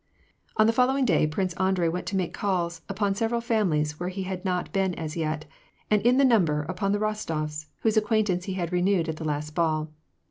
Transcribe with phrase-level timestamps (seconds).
[0.59, 4.23] Ok the following day, Prince Andrei went to make calls upon several families where he
[4.23, 5.45] had not been as yet,
[5.91, 9.53] and in the number upon the Eostofs, whose acquaintance ne had renewed at the last
[9.53, 9.91] ball.